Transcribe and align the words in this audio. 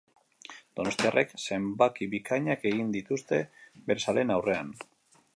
Donostiarrek 0.77 1.35
zenbaki 1.41 2.07
bikainak 2.13 2.65
egin 2.69 2.89
dituzte 2.95 3.41
bere 3.91 4.03
zaleen 4.07 4.33
aurrean. 4.37 4.73